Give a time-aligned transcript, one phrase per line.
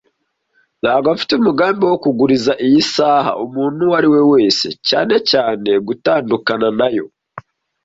[0.81, 6.67] Ntabwo mfite umugambi wo kuguriza iyi saha umuntu uwo ari we wese, cyane cyane gutandukana
[6.79, 7.05] nayo.